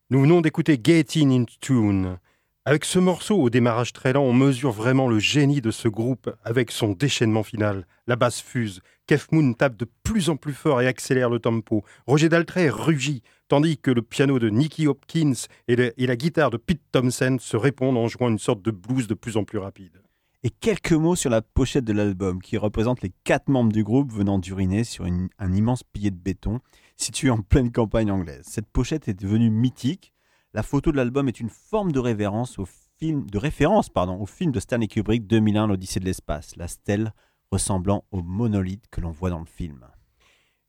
Nous 0.09 0.23
venons 0.23 0.41
d'écouter 0.41 0.81
Getting 0.83 1.43
in 1.43 1.45
Tune. 1.61 2.18
Avec 2.64 2.87
ce 2.87 2.99
morceau 2.99 3.37
au 3.37 3.51
démarrage 3.51 3.93
très 3.93 4.14
lent, 4.14 4.23
on 4.23 4.33
mesure 4.33 4.70
vraiment 4.70 5.07
le 5.07 5.18
génie 5.18 5.61
de 5.61 5.70
ce 5.70 5.89
groupe 5.89 6.35
avec 6.45 6.70
son 6.70 6.93
déchaînement 6.93 7.43
final. 7.43 7.87
La 8.07 8.16
basse 8.16 8.41
fuse, 8.41 8.81
Kev 9.07 9.25
Moon 9.33 9.53
tape 9.53 9.77
de 9.77 9.87
plus 10.03 10.31
en 10.31 10.37
plus 10.37 10.55
fort 10.55 10.81
et 10.81 10.87
accélère 10.87 11.29
le 11.29 11.41
tempo. 11.41 11.85
Roger 12.07 12.31
Daltrey 12.31 12.70
rugit, 12.70 13.23
tandis 13.49 13.77
que 13.77 13.91
le 13.91 14.03
piano 14.03 14.39
de 14.39 14.49
Nicky 14.49 14.87
Hopkins 14.87 15.35
et, 15.68 15.77
la 15.99 16.16
guitare 16.16 16.51
de 16.51 16.57
Pete 16.57 16.83
Thompson 16.91 17.37
se 17.39 17.57
répondent 17.57 17.99
en 17.99 18.09
jouant 18.09 18.29
une 18.29 18.39
sorte 18.39 18.62
de 18.62 18.70
blues 18.70 19.09
de 19.09 19.14
plus 19.14 19.37
en 19.37 19.45
plus 19.45 19.59
rapide. 19.59 20.01
Et 20.45 20.51
quelques 20.51 20.93
mots 20.93 21.14
sur 21.14 21.30
la 21.30 21.40
pochette 21.40 21.84
de 21.84 21.93
l'album 21.93 22.43
qui 22.43 22.59
représente 22.59 23.01
les 23.03 23.12
quatre 23.22 23.49
membres 23.49 23.72
du 23.72 23.84
groupe 23.84 24.12
venant 24.12 24.40
d'uriner 24.40 24.82
sur 24.82 25.05
un 25.05 25.53
immense 25.53 25.84
pilier 25.84 26.11
de 26.11 26.16
béton 26.16 26.59
situé 26.97 27.30
en 27.30 27.43
pleine 27.43 27.70
campagne 27.70 28.11
anglaise. 28.11 28.43
Cette 28.45 28.66
pochette 28.66 29.07
est 29.07 29.14
devenue 29.14 29.51
mythique. 29.51 30.12
La 30.53 30.64
photo 30.64 30.90
de 30.90 30.97
l'album 30.97 31.28
est 31.28 31.38
une 31.38 31.49
forme 31.49 31.93
de 31.93 32.01
au 32.01 32.66
film, 32.99 33.30
de 33.30 33.38
référence 33.38 33.88
pardon, 33.88 34.20
au 34.20 34.26
film 34.26 34.51
de 34.51 34.59
Stanley 34.59 34.88
Kubrick 34.88 35.28
2001, 35.28 35.68
l'Odyssée 35.68 36.01
de 36.01 36.07
l'espace, 36.07 36.57
la 36.57 36.66
stèle 36.66 37.12
ressemblant 37.53 38.05
au 38.11 38.20
monolithe 38.20 38.88
que 38.90 39.01
l'on 39.01 39.12
voit 39.12 39.30
dans 39.30 39.40
le 39.40 39.47
film. 39.47 39.86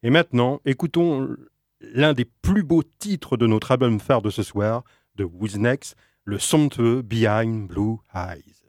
Et 0.04 0.12
maintenant, 0.12 0.62
écoutons 0.66 1.36
l'un 1.82 2.14
des 2.14 2.26
plus 2.26 2.64
beaux 2.64 2.84
titres 2.84 3.38
de 3.38 3.48
notre 3.48 3.72
album 3.72 4.00
phare 4.00 4.22
de 4.22 4.30
ce 4.30 4.44
soir, 4.44 4.84
de 5.16 5.24
Who's 5.24 5.56
Next, 5.58 5.96
le 6.26 6.38
somptueux 6.38 7.02
Behind 7.02 7.68
Blue 7.68 7.98
Eyes. 8.14 8.64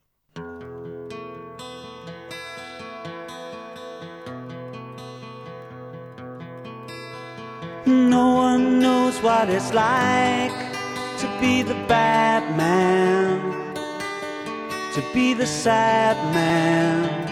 No 7.86 8.34
one 8.34 8.80
knows 8.80 9.20
what 9.20 9.50
it's 9.50 9.74
like 9.74 10.72
to 11.18 11.38
be 11.38 11.60
the 11.62 11.74
bad 11.86 12.56
man, 12.56 13.74
to 14.94 15.02
be 15.12 15.34
the 15.34 15.46
sad 15.46 16.16
man 16.32 17.28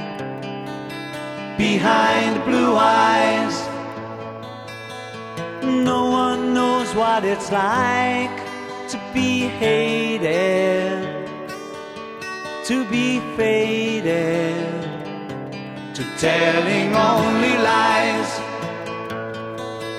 behind 1.56 2.44
blue 2.44 2.76
eyes. 2.76 3.66
No 5.62 6.10
one 6.10 6.52
knows 6.52 6.94
what 6.94 7.24
it's 7.24 7.50
like 7.50 8.36
to 8.88 9.00
be 9.14 9.48
hated, 9.48 11.00
to 12.66 12.84
be 12.90 13.20
faded, 13.38 14.66
to 15.94 16.04
telling 16.18 16.94
only 16.94 17.56
lies. 17.56 18.51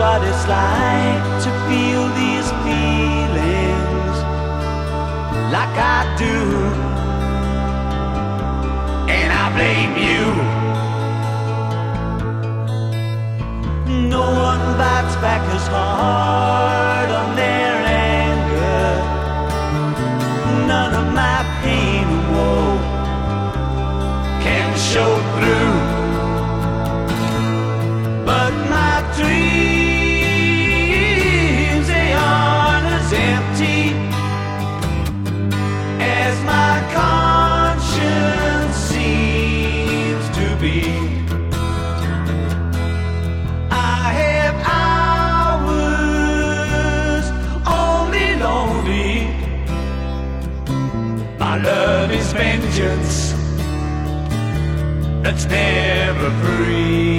What 0.00 0.22
it's 0.22 0.46
like 0.48 1.24
to 1.44 1.50
feel 1.68 2.04
these 2.20 2.48
feelings 2.64 4.16
like 5.54 5.76
I 5.76 6.00
do. 6.24 6.36
And 9.16 9.28
I 9.42 9.44
blame 9.56 9.94
you. 10.08 10.24
No 14.16 14.24
one 14.48 14.64
bites 14.80 15.16
back 15.24 15.42
as 15.56 15.66
hard 15.76 17.10
on 17.20 17.28
their 17.36 17.74
anger. 18.08 18.88
None 20.72 20.92
of 21.00 21.06
my 21.12 21.38
pain 21.62 22.06
and 22.16 22.26
woe 22.34 22.78
can 24.44 24.68
show 24.90 25.12
through. 25.34 25.59
That's 55.30 55.46
never 55.46 56.30
free. 56.42 57.09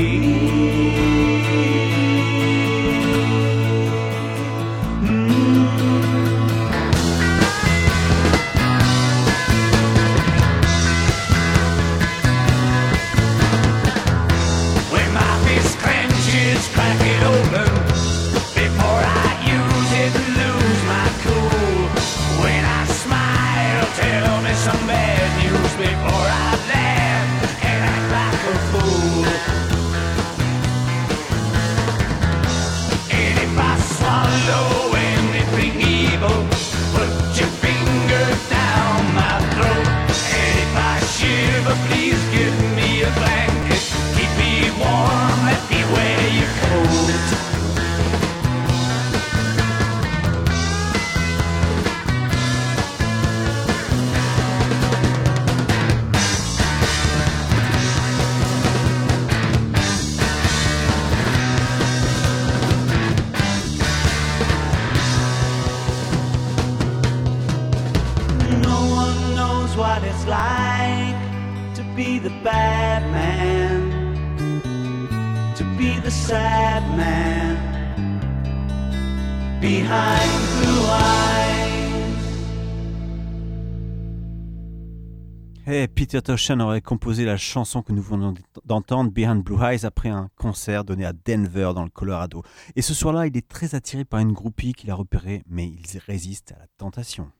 Peter 86.12 86.24
Tosh 86.24 86.50
aurait 86.50 86.82
composé 86.82 87.24
la 87.24 87.38
chanson 87.38 87.82
que 87.82 87.94
nous 87.94 88.02
venons 88.02 88.34
d'entendre, 88.66 89.12
Behind 89.12 89.42
Blue 89.42 89.64
Eyes, 89.64 89.86
après 89.86 90.10
un 90.10 90.30
concert 90.36 90.84
donné 90.84 91.06
à 91.06 91.14
Denver 91.14 91.72
dans 91.74 91.86
le 91.86 91.90
Colorado. 91.90 92.44
Et 92.76 92.82
ce 92.82 92.94
soir-là, 92.94 93.28
il 93.28 93.38
est 93.38 93.48
très 93.48 93.76
attiré 93.76 94.04
par 94.04 94.20
une 94.20 94.34
groupie 94.34 94.74
qu'il 94.74 94.92
a 94.92 94.96
repérée, 94.96 95.42
mais 95.48 95.70
il 95.70 96.00
résiste 96.06 96.52
à 96.52 96.60
la 96.60 96.68
tentation. 96.78 97.32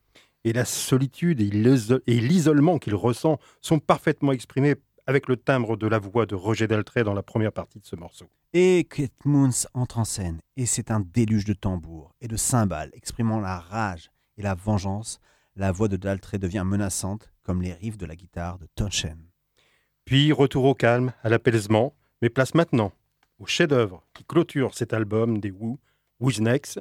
Et 0.46 0.54
la 0.54 0.64
solitude 0.64 1.42
et 1.42 1.50
l'isolement 2.22 2.78
qu'il 2.78 2.96
ressent 2.96 3.40
sont 3.60 3.80
parfaitement 3.80 4.32
exprimés 4.32 4.76
avec 5.06 5.28
le 5.28 5.36
timbre 5.36 5.76
de 5.76 5.88
la 5.88 6.00
voix 6.00 6.26
de 6.26 6.36
Roger 6.36 6.68
Daltrey 6.68 7.04
dans 7.04 7.14
la 7.14 7.24
première 7.24 7.52
partie 7.52 7.80
de 7.82 7.86
ce 7.86 7.98
morceau. 7.98 8.30
Et 8.54 8.88
Kate 8.90 9.26
Moons 9.26 9.68
entre 9.74 10.00
en 10.00 10.06
scène, 10.06 10.40
et 10.56 10.66
c'est 10.66 10.92
un 10.92 11.02
déluge 11.02 11.44
de 11.44 11.54
tambours 11.54 12.14
et 12.22 12.30
de 12.30 12.38
cymbales 12.38 12.92
exprimant 12.94 13.42
la 13.42 13.60
rage 13.60 14.12
et 14.38 14.42
la 14.42 14.56
vengeance. 14.56 15.20
La 15.58 15.74
voix 15.74 15.90
de 15.90 15.98
Daltrey 15.98 16.38
devient 16.38 16.64
menaçante, 16.66 17.31
comme 17.44 17.62
les 17.62 17.74
riffs 17.74 17.98
de 17.98 18.06
la 18.06 18.16
guitare 18.16 18.58
de 18.60 18.68
Tochen. 18.76 19.18
Puis 20.06 20.32
retour 20.32 20.66
au 20.66 20.74
calme, 20.74 21.14
à 21.24 21.30
l'apaisement, 21.30 21.94
mais 22.22 22.30
place 22.30 22.54
maintenant 22.54 22.92
au 23.40 23.46
chef-d'œuvre 23.48 24.04
qui 24.14 24.24
clôture 24.24 24.76
cet 24.76 24.94
album 24.94 25.40
des 25.40 25.52
Who, 25.52 25.80
Who's 26.20 26.40
Next, 26.40 26.80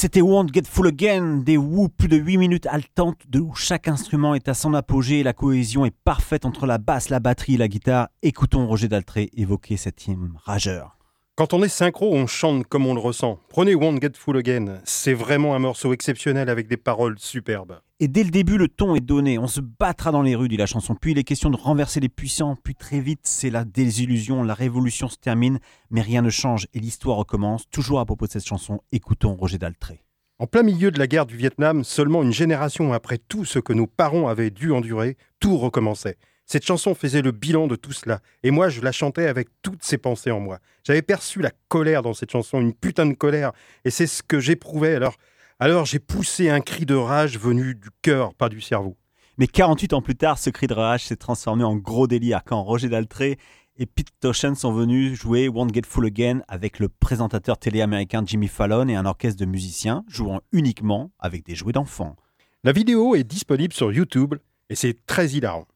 c'était 0.00 0.22
Won't 0.22 0.48
Get 0.54 0.62
Full 0.64 0.86
Again, 0.86 1.42
des 1.44 1.58
Who, 1.58 1.90
plus 1.90 2.08
de 2.08 2.16
8 2.16 2.38
minutes 2.38 2.64
haletantes, 2.64 3.20
où 3.36 3.54
chaque 3.54 3.86
instrument 3.86 4.34
est 4.34 4.48
à 4.48 4.54
son 4.54 4.72
apogée 4.72 5.18
et 5.18 5.22
la 5.22 5.34
cohésion 5.34 5.84
est 5.84 5.94
parfaite 5.94 6.46
entre 6.46 6.64
la 6.64 6.78
basse, 6.78 7.10
la 7.10 7.20
batterie 7.20 7.56
et 7.56 7.58
la 7.58 7.68
guitare. 7.68 8.08
Écoutons 8.22 8.66
Roger 8.66 8.88
Daltré 8.88 9.28
évoquer 9.36 9.76
cet 9.76 10.06
hymne 10.06 10.32
rageur. 10.42 10.96
Quand 11.36 11.52
on 11.52 11.62
est 11.62 11.68
synchro, 11.68 12.14
on 12.14 12.26
chante 12.26 12.66
comme 12.66 12.86
on 12.86 12.94
le 12.94 13.00
ressent. 13.00 13.40
Prenez 13.50 13.74
Won't 13.74 14.00
Get 14.00 14.12
Full 14.14 14.38
Again, 14.38 14.80
c'est 14.84 15.12
vraiment 15.12 15.54
un 15.54 15.58
morceau 15.58 15.92
exceptionnel 15.92 16.48
avec 16.48 16.66
des 16.66 16.78
paroles 16.78 17.18
superbes. 17.18 17.80
Et 18.02 18.08
dès 18.08 18.24
le 18.24 18.30
début, 18.30 18.56
le 18.56 18.66
ton 18.66 18.94
est 18.94 19.00
donné. 19.00 19.38
On 19.38 19.46
se 19.46 19.60
battra 19.60 20.10
dans 20.10 20.22
les 20.22 20.34
rues, 20.34 20.48
dit 20.48 20.56
la 20.56 20.64
chanson. 20.64 20.94
Puis 20.94 21.10
il 21.10 21.18
est 21.18 21.22
question 21.22 21.50
de 21.50 21.56
renverser 21.58 22.00
les 22.00 22.08
puissants. 22.08 22.56
Puis 22.56 22.74
très 22.74 22.98
vite, 22.98 23.20
c'est 23.24 23.50
la 23.50 23.66
désillusion. 23.66 24.42
La 24.42 24.54
révolution 24.54 25.06
se 25.06 25.18
termine, 25.18 25.58
mais 25.90 26.00
rien 26.00 26.22
ne 26.22 26.30
change 26.30 26.66
et 26.72 26.80
l'histoire 26.80 27.18
recommence. 27.18 27.68
Toujours 27.68 28.00
à 28.00 28.06
propos 28.06 28.26
de 28.26 28.32
cette 28.32 28.46
chanson, 28.46 28.80
écoutons 28.90 29.34
Roger 29.34 29.58
Daltré. 29.58 30.02
En 30.38 30.46
plein 30.46 30.62
milieu 30.62 30.90
de 30.90 30.98
la 30.98 31.06
guerre 31.06 31.26
du 31.26 31.36
Vietnam, 31.36 31.84
seulement 31.84 32.22
une 32.22 32.32
génération 32.32 32.94
après 32.94 33.18
tout 33.18 33.44
ce 33.44 33.58
que 33.58 33.74
nos 33.74 33.86
parents 33.86 34.28
avaient 34.28 34.48
dû 34.48 34.72
endurer, 34.72 35.18
tout 35.38 35.58
recommençait. 35.58 36.16
Cette 36.46 36.64
chanson 36.64 36.94
faisait 36.94 37.20
le 37.20 37.32
bilan 37.32 37.66
de 37.66 37.76
tout 37.76 37.92
cela, 37.92 38.20
et 38.42 38.50
moi 38.50 38.70
je 38.70 38.80
la 38.80 38.92
chantais 38.92 39.26
avec 39.26 39.48
toutes 39.60 39.84
ces 39.84 39.98
pensées 39.98 40.30
en 40.30 40.40
moi. 40.40 40.58
J'avais 40.84 41.02
perçu 41.02 41.40
la 41.40 41.52
colère 41.68 42.00
dans 42.00 42.14
cette 42.14 42.32
chanson, 42.32 42.60
une 42.60 42.72
putain 42.72 43.04
de 43.04 43.12
colère, 43.12 43.52
et 43.84 43.90
c'est 43.90 44.06
ce 44.06 44.22
que 44.22 44.40
j'éprouvais 44.40 44.94
alors. 44.94 45.16
Alors 45.62 45.84
j'ai 45.84 45.98
poussé 45.98 46.48
un 46.48 46.62
cri 46.62 46.86
de 46.86 46.94
rage 46.94 47.38
venu 47.38 47.74
du 47.74 47.90
cœur, 48.00 48.32
pas 48.32 48.48
du 48.48 48.62
cerveau. 48.62 48.96
Mais 49.36 49.46
48 49.46 49.92
ans 49.92 50.00
plus 50.00 50.16
tard, 50.16 50.38
ce 50.38 50.48
cri 50.48 50.66
de 50.66 50.72
rage 50.72 51.04
s'est 51.04 51.16
transformé 51.16 51.64
en 51.64 51.76
gros 51.76 52.06
délire 52.06 52.40
quand 52.46 52.62
Roger 52.62 52.88
Daltré 52.88 53.38
et 53.76 53.84
Pete 53.84 54.08
Townshend 54.20 54.54
sont 54.54 54.72
venus 54.72 55.20
jouer 55.20 55.48
Won't 55.48 55.74
Get 55.74 55.82
Full 55.86 56.06
Again 56.06 56.40
avec 56.48 56.78
le 56.78 56.88
présentateur 56.88 57.58
télé 57.58 57.82
américain 57.82 58.22
Jimmy 58.24 58.48
Fallon 58.48 58.88
et 58.88 58.96
un 58.96 59.04
orchestre 59.04 59.38
de 59.38 59.44
musiciens 59.44 60.02
jouant 60.08 60.40
uniquement 60.52 61.10
avec 61.18 61.44
des 61.44 61.54
jouets 61.54 61.74
d'enfants. 61.74 62.16
La 62.64 62.72
vidéo 62.72 63.14
est 63.14 63.24
disponible 63.24 63.74
sur 63.74 63.92
YouTube 63.92 64.36
et 64.70 64.74
c'est 64.74 65.04
très 65.04 65.28
hilarant. 65.28 65.66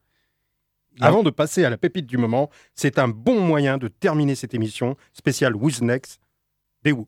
Ah. 0.99 1.09
Avant 1.09 1.21
de 1.21 1.29
passer 1.29 1.63
à 1.63 1.69
la 1.69 1.77
pépite 1.77 2.07
du 2.07 2.17
moment, 2.17 2.49
c'est 2.73 2.97
un 2.97 3.07
bon 3.07 3.39
moyen 3.39 3.77
de 3.77 3.87
terminer 3.87 4.33
cette 4.33 4.55
émission 4.55 4.97
spéciale 5.13 5.55
Who's 5.55 5.83
Next 5.83 6.19
des 6.81 6.91
Who. 6.91 7.07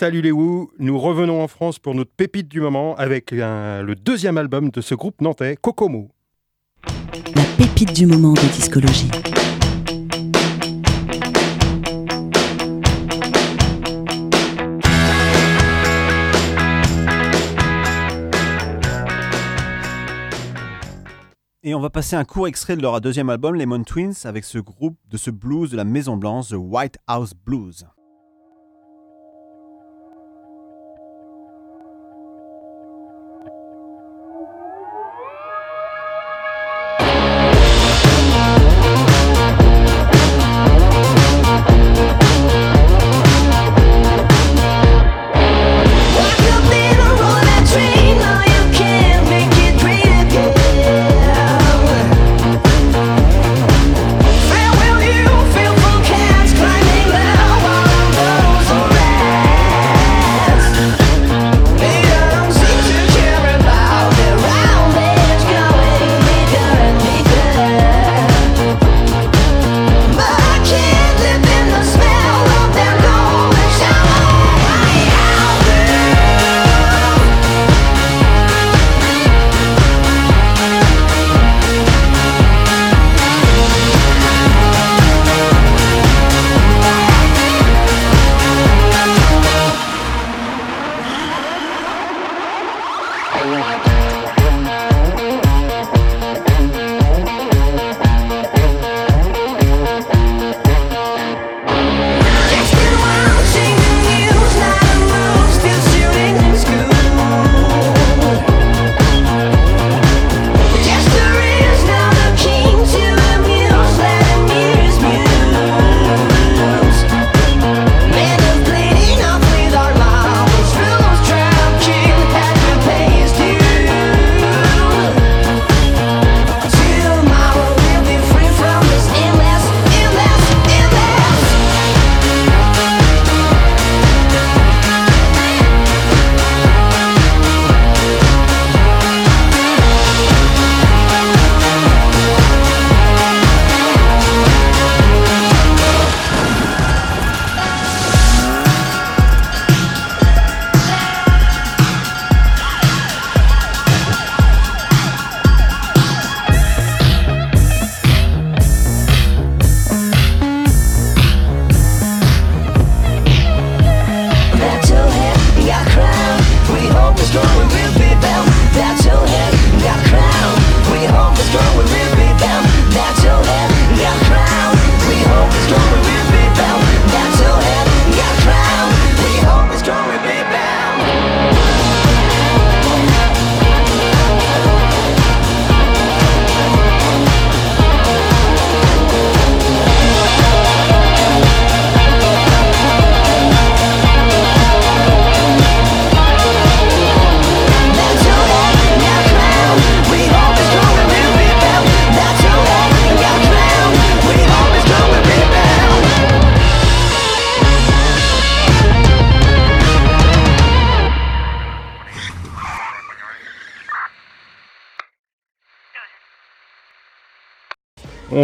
Salut 0.00 0.22
les 0.22 0.30
Wou, 0.30 0.70
nous 0.78 0.96
revenons 0.96 1.42
en 1.42 1.48
France 1.48 1.80
pour 1.80 1.92
notre 1.92 2.12
pépite 2.12 2.46
du 2.46 2.60
moment 2.60 2.94
avec 2.94 3.32
le 3.32 3.94
deuxième 3.94 4.38
album 4.38 4.70
de 4.70 4.80
ce 4.80 4.94
groupe 4.94 5.20
nantais, 5.20 5.56
Kokomo. 5.56 6.12
La 7.34 7.42
pépite 7.56 7.92
du 7.94 8.06
moment 8.06 8.32
de 8.32 8.52
discologie. 8.54 9.10
Et 21.64 21.74
on 21.74 21.80
va 21.80 21.90
passer 21.90 22.14
un 22.14 22.24
court 22.24 22.46
extrait 22.46 22.76
de 22.76 22.82
leur 22.82 23.00
deuxième 23.00 23.30
album, 23.30 23.56
les 23.56 23.64
Lemon 23.64 23.82
Twins, 23.82 24.14
avec 24.22 24.44
ce 24.44 24.58
groupe 24.58 24.96
de 25.10 25.16
ce 25.16 25.32
blues 25.32 25.72
de 25.72 25.76
la 25.76 25.82
Maison 25.82 26.16
Blanche, 26.16 26.50
The 26.50 26.56
White 26.56 26.98
House 27.08 27.32
Blues. 27.34 27.84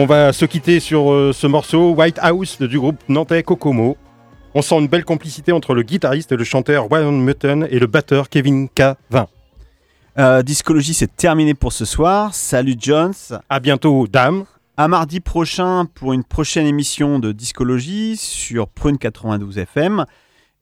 On 0.04 0.06
va 0.06 0.34
se 0.34 0.44
quitter 0.44 0.80
sur 0.80 1.10
euh, 1.10 1.32
ce 1.32 1.46
morceau 1.46 1.94
White 1.94 2.18
House 2.20 2.60
du 2.60 2.78
groupe 2.78 2.98
nantais 3.08 3.42
Kokomo. 3.42 3.96
On 4.52 4.60
sent 4.60 4.78
une 4.78 4.86
belle 4.86 5.06
complicité 5.06 5.50
entre 5.50 5.72
le 5.72 5.80
guitariste 5.80 6.30
et 6.30 6.36
le 6.36 6.44
chanteur 6.44 6.88
Ryan 6.90 7.10
Mutton 7.10 7.66
et 7.70 7.78
le 7.78 7.86
batteur 7.86 8.28
Kevin 8.28 8.66
K20. 8.66 9.24
Euh, 10.18 10.42
Discologie, 10.42 10.92
c'est 10.92 11.16
terminé 11.16 11.54
pour 11.54 11.72
ce 11.72 11.86
soir. 11.86 12.34
Salut 12.34 12.74
Jones. 12.78 13.14
À 13.48 13.60
bientôt, 13.60 14.06
dame. 14.06 14.44
À 14.76 14.88
mardi 14.88 15.20
prochain 15.20 15.86
pour 15.86 16.12
une 16.12 16.22
prochaine 16.22 16.66
émission 16.66 17.18
de 17.18 17.32
Discologie 17.32 18.18
sur 18.18 18.68
Prune 18.68 18.98
92 18.98 19.56
FM. 19.56 20.04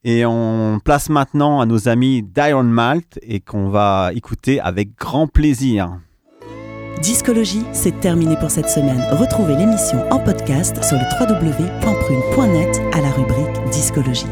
Et 0.05 0.25
on 0.25 0.79
place 0.79 1.09
maintenant 1.09 1.61
à 1.61 1.67
nos 1.67 1.89
amis 1.89 2.23
d'Iron 2.23 2.63
Malt 2.63 3.19
et 3.23 3.41
qu'on 3.41 3.71
va 3.71 4.13
écouter 4.15 4.61
avec 4.61 4.97
grand 4.97 5.27
plaisir. 5.27 5.99
Discologie, 7.01 7.65
c'est 7.73 7.99
terminé 8.01 8.37
pour 8.37 8.51
cette 8.51 8.69
semaine. 8.69 9.03
Retrouvez 9.13 9.57
l'émission 9.57 9.99
en 10.11 10.19
podcast 10.21 10.83
sur 10.85 10.97
le 10.97 11.05
www.prune.net 11.21 12.81
à 12.93 13.01
la 13.01 13.11
rubrique 13.11 13.71
Discologie. 13.73 14.27